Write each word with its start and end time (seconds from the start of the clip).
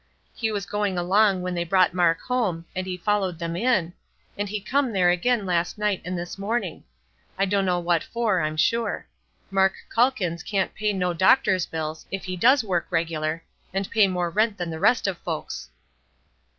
He 0.33 0.51
was 0.51 0.65
going 0.65 0.97
along 0.97 1.43
when 1.43 1.53
they 1.53 1.63
brought 1.63 1.93
Mark 1.93 2.21
home, 2.21 2.65
and 2.75 2.87
he 2.87 2.97
followed 2.97 3.37
them 3.37 3.55
in, 3.55 3.93
and 4.35 4.49
he 4.49 4.59
come 4.59 4.93
there 4.93 5.11
again 5.11 5.45
last 5.45 5.77
night 5.77 6.01
and 6.03 6.17
this 6.17 6.39
morning. 6.39 6.83
I 7.37 7.45
dunno 7.45 7.79
what 7.79 8.01
for, 8.01 8.41
I'm 8.41 8.57
sure. 8.57 9.05
Mark 9.51 9.73
Calkins 9.93 10.41
can't 10.41 10.73
pay 10.73 10.91
no 10.91 11.13
doctor's 11.13 11.67
bills, 11.67 12.07
if 12.09 12.23
he 12.23 12.35
does 12.35 12.63
work 12.63 12.87
regular, 12.89 13.43
and 13.75 13.91
pay 13.91 14.07
more 14.07 14.31
rent 14.31 14.57
than 14.57 14.71
the 14.71 14.79
rest 14.79 15.05
of 15.05 15.19
folks." 15.19 15.69